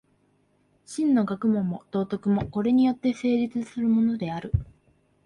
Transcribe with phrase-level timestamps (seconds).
[0.83, 4.51] 真の学問も道徳も、これによって成立するのである。